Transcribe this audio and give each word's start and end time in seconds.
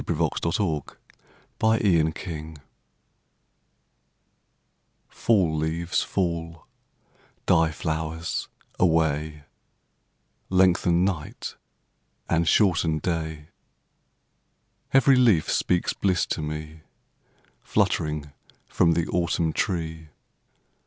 2 0.07 0.15
8o 0.15 0.95
POEMS 1.59 1.77
OF 1.77 1.79
EMILY 1.85 2.01
BRONTE 2.09 2.15
XXXVIII 2.15 2.57
FALL, 5.07 5.55
leaves, 5.55 6.01
fall; 6.01 6.65
die, 7.45 7.69
flowers, 7.69 8.47
away; 8.79 9.43
Lengthen 10.49 11.05
night 11.05 11.53
and 12.27 12.47
shorten 12.47 12.97
day; 12.97 13.49
Every 14.91 15.15
leaf 15.15 15.51
speaks 15.51 15.93
bliss 15.93 16.25
to 16.25 16.41
me, 16.41 16.79
Fluttering 17.61 18.31
from 18.67 18.93
the 18.93 19.05
autumn 19.09 19.53
tree. 19.53 20.07